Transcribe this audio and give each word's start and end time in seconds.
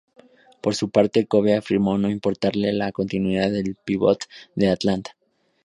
Por 0.61 0.73
su 0.73 0.89
parte, 0.89 1.27
Kobe 1.27 1.53
afirmó 1.53 1.99
no 1.99 2.09
importarle 2.09 2.73
la 2.73 2.87
no 2.87 2.91
continuidad 2.91 3.51
del 3.51 3.75
pívot 3.85 4.23
de 4.55 4.69
Atlanta. 4.69 5.15